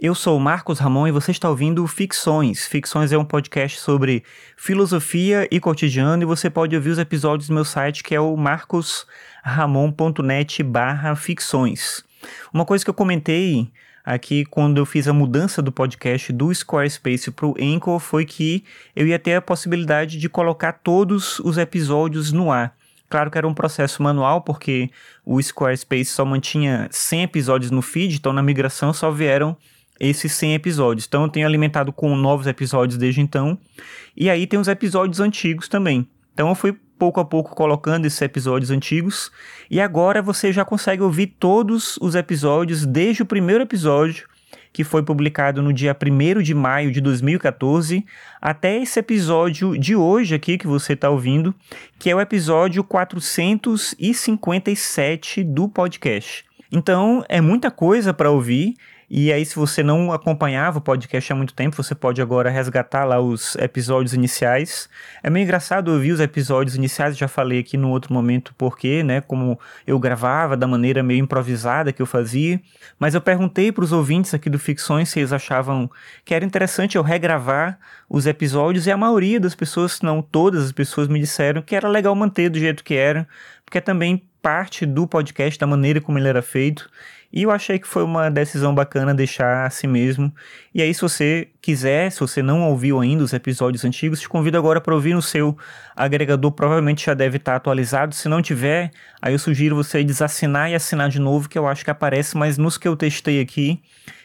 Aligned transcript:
Eu 0.00 0.14
sou 0.14 0.36
o 0.36 0.40
Marcos 0.40 0.78
Ramon 0.78 1.08
e 1.08 1.10
você 1.10 1.32
está 1.32 1.50
ouvindo 1.50 1.84
Ficções. 1.88 2.68
Ficções 2.68 3.10
é 3.10 3.18
um 3.18 3.24
podcast 3.24 3.80
sobre 3.80 4.22
filosofia 4.56 5.48
e 5.50 5.58
cotidiano 5.58 6.22
e 6.22 6.26
você 6.26 6.48
pode 6.48 6.76
ouvir 6.76 6.90
os 6.90 7.00
episódios 7.00 7.48
no 7.48 7.56
meu 7.56 7.64
site 7.64 8.04
que 8.04 8.14
é 8.14 8.20
o 8.20 8.36
marcosramon.net 8.36 10.62
barra 10.62 11.16
ficções. 11.16 12.04
Uma 12.54 12.64
coisa 12.64 12.84
que 12.84 12.90
eu 12.90 12.94
comentei 12.94 13.72
aqui 14.04 14.44
quando 14.44 14.78
eu 14.78 14.86
fiz 14.86 15.08
a 15.08 15.12
mudança 15.12 15.60
do 15.60 15.72
podcast 15.72 16.32
do 16.32 16.54
Squarespace 16.54 17.32
para 17.32 17.46
o 17.46 17.56
Anchor 17.60 17.98
foi 17.98 18.24
que 18.24 18.62
eu 18.94 19.04
ia 19.04 19.18
ter 19.18 19.34
a 19.34 19.42
possibilidade 19.42 20.16
de 20.16 20.28
colocar 20.28 20.74
todos 20.74 21.40
os 21.40 21.58
episódios 21.58 22.30
no 22.30 22.52
ar. 22.52 22.72
Claro 23.10 23.32
que 23.32 23.38
era 23.38 23.48
um 23.48 23.54
processo 23.54 24.00
manual, 24.00 24.42
porque 24.42 24.90
o 25.24 25.42
Squarespace 25.42 26.04
só 26.04 26.24
mantinha 26.24 26.86
100 26.88 27.24
episódios 27.24 27.72
no 27.72 27.82
feed, 27.82 28.14
então 28.14 28.32
na 28.32 28.44
migração 28.44 28.92
só 28.92 29.10
vieram 29.10 29.56
esses 30.00 30.32
100 30.32 30.54
episódios. 30.54 31.06
Então 31.06 31.22
eu 31.22 31.28
tenho 31.28 31.46
alimentado 31.46 31.92
com 31.92 32.16
novos 32.16 32.46
episódios 32.46 32.98
desde 32.98 33.20
então. 33.20 33.58
E 34.16 34.30
aí 34.30 34.46
tem 34.46 34.58
os 34.58 34.68
episódios 34.68 35.20
antigos 35.20 35.68
também. 35.68 36.08
Então 36.32 36.48
eu 36.48 36.54
fui 36.54 36.74
pouco 36.98 37.20
a 37.20 37.24
pouco 37.24 37.54
colocando 37.54 38.04
esses 38.06 38.20
episódios 38.20 38.70
antigos. 38.70 39.30
E 39.70 39.80
agora 39.80 40.20
você 40.20 40.52
já 40.52 40.62
consegue 40.64 41.02
ouvir 41.02 41.28
todos 41.38 41.96
os 41.98 42.14
episódios 42.14 42.84
desde 42.84 43.22
o 43.22 43.26
primeiro 43.26 43.62
episódio, 43.62 44.28
que 44.72 44.82
foi 44.84 45.02
publicado 45.02 45.62
no 45.62 45.72
dia 45.72 45.96
1 45.96 46.42
de 46.42 46.52
maio 46.54 46.90
de 46.90 47.00
2014, 47.00 48.04
até 48.40 48.76
esse 48.76 49.00
episódio 49.00 49.78
de 49.78 49.96
hoje 49.96 50.34
aqui 50.34 50.58
que 50.58 50.66
você 50.66 50.94
está 50.94 51.08
ouvindo, 51.08 51.54
que 51.98 52.10
é 52.10 52.14
o 52.14 52.20
episódio 52.20 52.84
457 52.84 55.42
do 55.44 55.66
podcast. 55.68 56.44
Então 56.70 57.24
é 57.28 57.40
muita 57.40 57.70
coisa 57.70 58.12
para 58.12 58.30
ouvir. 58.30 58.76
E 59.10 59.32
aí, 59.32 59.42
se 59.42 59.56
você 59.56 59.82
não 59.82 60.12
acompanhava 60.12 60.78
o 60.78 60.82
podcast 60.82 61.32
há 61.32 61.36
muito 61.36 61.54
tempo, 61.54 61.74
você 61.74 61.94
pode 61.94 62.20
agora 62.20 62.50
resgatar 62.50 63.04
lá 63.06 63.18
os 63.18 63.56
episódios 63.56 64.12
iniciais. 64.12 64.86
É 65.22 65.30
meio 65.30 65.44
engraçado 65.44 65.88
ouvir 65.88 66.12
os 66.12 66.20
episódios 66.20 66.76
iniciais, 66.76 67.16
já 67.16 67.26
falei 67.26 67.60
aqui 67.60 67.78
no 67.78 67.88
outro 67.88 68.12
momento 68.12 68.54
porque, 68.58 69.02
né, 69.02 69.22
como 69.22 69.58
eu 69.86 69.98
gravava 69.98 70.58
da 70.58 70.66
maneira 70.66 71.02
meio 71.02 71.20
improvisada 71.20 71.90
que 71.90 72.02
eu 72.02 72.06
fazia. 72.06 72.60
Mas 72.98 73.14
eu 73.14 73.20
perguntei 73.22 73.72
para 73.72 73.82
os 73.82 73.92
ouvintes 73.92 74.34
aqui 74.34 74.50
do 74.50 74.58
Ficções 74.58 75.08
se 75.08 75.20
eles 75.20 75.32
achavam 75.32 75.90
que 76.22 76.34
era 76.34 76.44
interessante 76.44 76.96
eu 76.96 77.02
regravar 77.02 77.78
os 78.10 78.26
episódios 78.26 78.86
e 78.86 78.90
a 78.90 78.96
maioria 78.96 79.40
das 79.40 79.54
pessoas, 79.54 79.92
se 79.92 80.04
não 80.04 80.20
todas 80.20 80.64
as 80.64 80.72
pessoas, 80.72 81.08
me 81.08 81.18
disseram 81.18 81.62
que 81.62 81.74
era 81.74 81.88
legal 81.88 82.14
manter 82.14 82.50
do 82.50 82.58
jeito 82.58 82.84
que 82.84 82.94
era, 82.94 83.26
porque 83.64 83.78
é 83.78 83.80
também 83.80 84.28
parte 84.42 84.86
do 84.86 85.06
podcast, 85.06 85.58
da 85.58 85.66
maneira 85.66 86.00
como 86.00 86.18
ele 86.18 86.28
era 86.28 86.42
feito. 86.42 86.88
E 87.30 87.42
eu 87.42 87.50
achei 87.50 87.78
que 87.78 87.86
foi 87.86 88.02
uma 88.02 88.30
decisão 88.30 88.74
bacana 88.74 89.14
deixar 89.14 89.66
assim 89.66 89.86
mesmo. 89.86 90.32
E 90.74 90.80
aí, 90.80 90.94
se 90.94 91.02
você 91.02 91.48
quiser, 91.60 92.10
se 92.10 92.20
você 92.20 92.42
não 92.42 92.62
ouviu 92.62 93.00
ainda 93.00 93.22
os 93.22 93.34
episódios 93.34 93.84
antigos, 93.84 94.20
te 94.20 94.28
convido 94.28 94.56
agora 94.56 94.80
para 94.80 94.94
ouvir 94.94 95.14
no 95.14 95.20
seu 95.20 95.56
agregador. 95.94 96.52
Provavelmente 96.52 97.04
já 97.04 97.12
deve 97.12 97.36
estar 97.36 97.56
atualizado. 97.56 98.14
Se 98.14 98.28
não 98.28 98.40
tiver, 98.40 98.90
aí 99.20 99.34
eu 99.34 99.38
sugiro 99.38 99.76
você 99.76 100.02
desassinar 100.02 100.70
e 100.70 100.74
assinar 100.74 101.10
de 101.10 101.20
novo, 101.20 101.48
que 101.48 101.58
eu 101.58 101.66
acho 101.66 101.84
que 101.84 101.90
aparece, 101.90 102.34
mas 102.34 102.56
nos 102.56 102.78
que 102.78 102.88
eu 102.88 102.96
testei 102.96 103.40
aqui, 103.42 103.82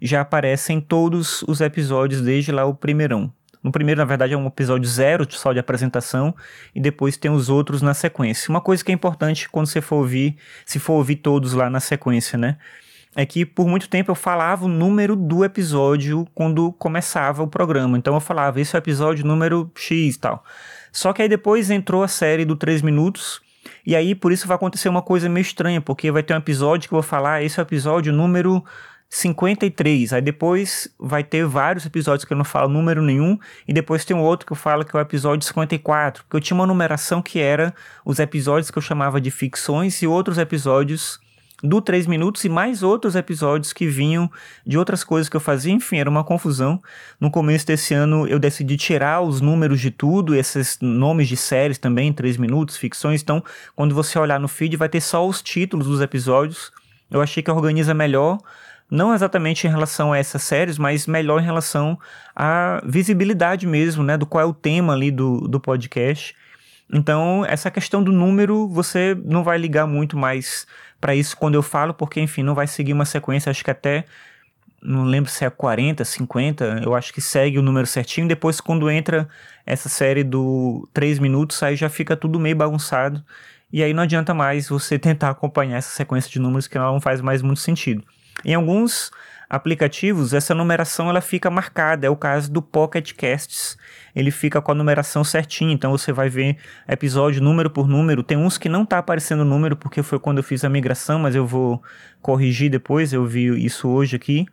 já 0.00 0.22
aparecem 0.22 0.80
todos 0.80 1.42
os 1.42 1.60
episódios 1.60 2.22
desde 2.22 2.50
lá 2.50 2.64
o 2.64 2.74
primeirão. 2.74 3.30
No 3.62 3.72
primeiro, 3.72 3.98
na 3.98 4.04
verdade, 4.04 4.32
é 4.32 4.36
um 4.36 4.46
episódio 4.46 4.88
zero 4.88 5.26
só 5.28 5.52
de 5.52 5.58
apresentação 5.58 6.34
e 6.72 6.80
depois 6.80 7.16
tem 7.16 7.30
os 7.30 7.48
outros 7.48 7.82
na 7.82 7.94
sequência. 7.94 8.48
Uma 8.48 8.60
coisa 8.60 8.84
que 8.84 8.92
é 8.92 8.94
importante 8.94 9.48
quando 9.48 9.66
você 9.66 9.80
for 9.80 9.96
ouvir, 9.96 10.36
se 10.64 10.78
for 10.78 10.94
ouvir 10.94 11.16
todos 11.16 11.52
lá 11.52 11.68
na 11.68 11.80
sequência, 11.80 12.38
né? 12.38 12.58
É 13.16 13.24
que 13.24 13.46
por 13.46 13.66
muito 13.66 13.88
tempo 13.88 14.10
eu 14.10 14.14
falava 14.14 14.66
o 14.66 14.68
número 14.68 15.16
do 15.16 15.42
episódio 15.42 16.28
quando 16.34 16.70
começava 16.72 17.42
o 17.42 17.48
programa. 17.48 17.96
Então 17.96 18.12
eu 18.12 18.20
falava, 18.20 18.60
esse 18.60 18.76
é 18.76 18.78
o 18.78 18.80
episódio 18.80 19.24
número 19.24 19.72
X 19.74 20.14
e 20.14 20.18
tal. 20.18 20.44
Só 20.92 21.14
que 21.14 21.22
aí 21.22 21.28
depois 21.28 21.70
entrou 21.70 22.02
a 22.02 22.08
série 22.08 22.44
do 22.44 22.54
3 22.54 22.82
minutos, 22.82 23.40
e 23.86 23.96
aí 23.96 24.14
por 24.14 24.32
isso 24.32 24.46
vai 24.46 24.54
acontecer 24.54 24.90
uma 24.90 25.00
coisa 25.00 25.30
meio 25.30 25.42
estranha, 25.42 25.80
porque 25.80 26.10
vai 26.10 26.22
ter 26.22 26.34
um 26.34 26.38
episódio 26.38 26.88
que 26.88 26.94
eu 26.94 27.00
vou 27.00 27.08
falar, 27.08 27.42
esse 27.42 27.58
é 27.58 27.62
o 27.62 27.64
episódio 27.64 28.12
número 28.12 28.62
53. 29.08 30.12
Aí 30.12 30.20
depois 30.20 30.86
vai 30.98 31.24
ter 31.24 31.46
vários 31.46 31.86
episódios 31.86 32.26
que 32.26 32.34
eu 32.34 32.36
não 32.36 32.44
falo 32.44 32.68
número 32.68 33.00
nenhum, 33.00 33.38
e 33.66 33.72
depois 33.72 34.04
tem 34.04 34.14
um 34.14 34.22
outro 34.22 34.46
que 34.46 34.52
eu 34.52 34.56
falo 34.56 34.84
que 34.84 34.94
é 34.94 34.98
o 34.98 35.02
episódio 35.02 35.46
54, 35.46 36.24
porque 36.24 36.36
eu 36.36 36.40
tinha 36.40 36.54
uma 36.54 36.66
numeração 36.66 37.22
que 37.22 37.38
era 37.38 37.74
os 38.04 38.18
episódios 38.18 38.70
que 38.70 38.76
eu 38.76 38.82
chamava 38.82 39.22
de 39.22 39.30
ficções 39.30 40.02
e 40.02 40.06
outros 40.06 40.36
episódios 40.36 41.18
do 41.62 41.80
3 41.80 42.06
minutos 42.06 42.44
e 42.44 42.48
mais 42.48 42.82
outros 42.82 43.14
episódios 43.14 43.72
que 43.72 43.86
vinham 43.86 44.30
de 44.66 44.76
outras 44.76 45.02
coisas 45.02 45.28
que 45.28 45.36
eu 45.36 45.40
fazia. 45.40 45.72
Enfim, 45.72 45.98
era 45.98 46.10
uma 46.10 46.24
confusão. 46.24 46.82
No 47.18 47.30
começo 47.30 47.66
desse 47.66 47.94
ano 47.94 48.26
eu 48.26 48.38
decidi 48.38 48.76
tirar 48.76 49.20
os 49.22 49.40
números 49.40 49.80
de 49.80 49.90
tudo, 49.90 50.34
esses 50.34 50.78
nomes 50.80 51.28
de 51.28 51.36
séries 51.36 51.78
também, 51.78 52.12
3 52.12 52.36
minutos, 52.36 52.76
ficções. 52.76 53.22
Então, 53.22 53.42
quando 53.74 53.94
você 53.94 54.18
olhar 54.18 54.38
no 54.38 54.48
feed, 54.48 54.76
vai 54.76 54.88
ter 54.88 55.00
só 55.00 55.26
os 55.26 55.40
títulos 55.42 55.86
dos 55.86 56.00
episódios. 56.00 56.70
Eu 57.10 57.20
achei 57.20 57.42
que 57.42 57.50
organiza 57.50 57.94
melhor. 57.94 58.38
Não 58.90 59.12
exatamente 59.12 59.66
em 59.66 59.70
relação 59.70 60.12
a 60.12 60.18
essas 60.18 60.42
séries, 60.42 60.78
mas 60.78 61.08
melhor 61.08 61.40
em 61.40 61.44
relação 61.44 61.98
à 62.34 62.80
visibilidade 62.84 63.66
mesmo, 63.66 64.04
né? 64.04 64.16
Do 64.16 64.26
qual 64.26 64.42
é 64.42 64.46
o 64.46 64.54
tema 64.54 64.92
ali 64.92 65.10
do, 65.10 65.48
do 65.48 65.58
podcast. 65.58 66.36
Então, 66.92 67.44
essa 67.46 67.70
questão 67.70 68.02
do 68.02 68.12
número, 68.12 68.68
você 68.68 69.16
não 69.24 69.42
vai 69.42 69.58
ligar 69.58 69.86
muito 69.86 70.16
mais 70.16 70.66
para 71.00 71.14
isso 71.14 71.36
quando 71.36 71.54
eu 71.54 71.62
falo, 71.62 71.92
porque, 71.92 72.20
enfim, 72.20 72.42
não 72.42 72.54
vai 72.54 72.66
seguir 72.66 72.92
uma 72.92 73.04
sequência, 73.04 73.50
acho 73.50 73.64
que 73.64 73.70
até. 73.70 74.04
Não 74.82 75.04
lembro 75.04 75.30
se 75.30 75.44
é 75.44 75.50
40, 75.50 76.04
50, 76.04 76.82
eu 76.84 76.94
acho 76.94 77.12
que 77.12 77.20
segue 77.20 77.58
o 77.58 77.62
número 77.62 77.86
certinho. 77.86 78.28
Depois, 78.28 78.60
quando 78.60 78.88
entra 78.90 79.28
essa 79.64 79.88
série 79.88 80.22
do 80.22 80.88
3 80.92 81.18
minutos, 81.18 81.60
aí 81.62 81.74
já 81.74 81.88
fica 81.88 82.16
tudo 82.16 82.38
meio 82.38 82.54
bagunçado. 82.54 83.24
E 83.72 83.82
aí 83.82 83.92
não 83.92 84.04
adianta 84.04 84.32
mais 84.32 84.68
você 84.68 84.98
tentar 85.00 85.30
acompanhar 85.30 85.78
essa 85.78 85.90
sequência 85.90 86.30
de 86.30 86.38
números 86.38 86.68
que 86.68 86.78
não 86.78 87.00
faz 87.00 87.20
mais 87.20 87.42
muito 87.42 87.60
sentido. 87.60 88.04
Em 88.44 88.54
alguns 88.54 89.10
aplicativos, 89.48 90.32
essa 90.32 90.54
numeração 90.54 91.08
ela 91.08 91.20
fica 91.20 91.50
marcada. 91.50 92.06
É 92.06 92.10
o 92.10 92.16
caso 92.16 92.50
do 92.50 92.60
Pocket 92.60 93.12
Casts. 93.14 93.76
Ele 94.14 94.30
fica 94.30 94.60
com 94.62 94.72
a 94.72 94.74
numeração 94.74 95.22
certinha, 95.22 95.72
então 95.72 95.90
você 95.90 96.12
vai 96.12 96.28
ver 96.28 96.56
episódio 96.88 97.42
número 97.42 97.70
por 97.70 97.86
número. 97.86 98.22
Tem 98.22 98.36
uns 98.36 98.56
que 98.58 98.68
não 98.68 98.82
está 98.82 98.98
aparecendo 98.98 99.44
número 99.44 99.76
porque 99.76 100.02
foi 100.02 100.18
quando 100.18 100.38
eu 100.38 100.44
fiz 100.44 100.64
a 100.64 100.68
migração, 100.68 101.18
mas 101.18 101.34
eu 101.34 101.46
vou 101.46 101.82
corrigir 102.22 102.70
depois. 102.70 103.12
Eu 103.12 103.24
vi 103.24 103.64
isso 103.64 103.88
hoje 103.88 104.16
aqui. 104.16 104.46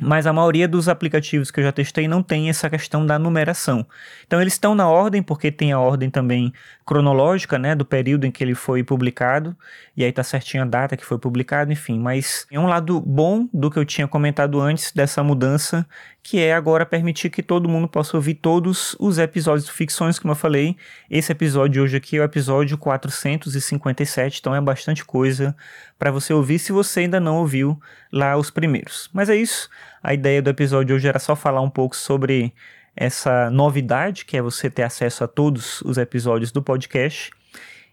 Mas 0.00 0.26
a 0.26 0.32
maioria 0.32 0.66
dos 0.66 0.88
aplicativos 0.88 1.50
que 1.50 1.60
eu 1.60 1.64
já 1.64 1.72
testei 1.72 2.08
não 2.08 2.22
tem 2.22 2.48
essa 2.48 2.68
questão 2.70 3.04
da 3.04 3.18
numeração. 3.18 3.86
Então 4.26 4.40
eles 4.40 4.54
estão 4.54 4.74
na 4.74 4.88
ordem, 4.88 5.22
porque 5.22 5.50
tem 5.50 5.72
a 5.72 5.78
ordem 5.78 6.10
também 6.10 6.52
cronológica, 6.84 7.58
né, 7.58 7.74
do 7.74 7.84
período 7.84 8.26
em 8.26 8.30
que 8.30 8.42
ele 8.42 8.54
foi 8.54 8.82
publicado, 8.82 9.56
e 9.96 10.04
aí 10.04 10.10
tá 10.10 10.24
certinho 10.24 10.64
a 10.64 10.66
data 10.66 10.96
que 10.96 11.04
foi 11.04 11.18
publicado, 11.18 11.72
enfim. 11.72 11.98
Mas 11.98 12.46
é 12.50 12.58
um 12.58 12.66
lado 12.66 13.00
bom 13.00 13.48
do 13.52 13.70
que 13.70 13.78
eu 13.78 13.84
tinha 13.84 14.08
comentado 14.08 14.60
antes 14.60 14.92
dessa 14.92 15.22
mudança 15.22 15.86
que 16.22 16.38
é 16.38 16.52
agora 16.52 16.84
permitir 16.84 17.30
que 17.30 17.42
todo 17.42 17.68
mundo 17.68 17.88
possa 17.88 18.16
ouvir 18.16 18.34
todos 18.34 18.94
os 18.98 19.18
episódios 19.18 19.66
de 19.66 19.72
ficções, 19.72 20.18
como 20.18 20.32
eu 20.32 20.36
falei. 20.36 20.76
Esse 21.08 21.32
episódio 21.32 21.82
hoje 21.82 21.96
aqui 21.96 22.16
é 22.16 22.20
o 22.20 22.24
episódio 22.24 22.76
457, 22.76 24.38
então 24.40 24.54
é 24.54 24.60
bastante 24.60 25.04
coisa 25.04 25.56
para 25.98 26.10
você 26.10 26.32
ouvir 26.32 26.58
se 26.58 26.72
você 26.72 27.00
ainda 27.00 27.18
não 27.18 27.38
ouviu 27.38 27.80
lá 28.12 28.36
os 28.36 28.50
primeiros. 28.50 29.08
Mas 29.12 29.28
é 29.28 29.36
isso. 29.36 29.68
A 30.02 30.14
ideia 30.14 30.40
do 30.40 30.50
episódio 30.50 30.96
hoje 30.96 31.08
era 31.08 31.18
só 31.18 31.36
falar 31.36 31.60
um 31.60 31.70
pouco 31.70 31.96
sobre 31.96 32.52
essa 32.96 33.50
novidade, 33.50 34.24
que 34.24 34.36
é 34.36 34.42
você 34.42 34.68
ter 34.68 34.82
acesso 34.82 35.24
a 35.24 35.28
todos 35.28 35.80
os 35.82 35.98
episódios 35.98 36.52
do 36.52 36.62
podcast. 36.62 37.30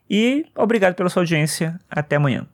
E 0.09 0.45
obrigado 0.55 0.95
pela 0.95 1.09
sua 1.09 1.21
audiência. 1.21 1.79
Até 1.89 2.15
amanhã. 2.15 2.47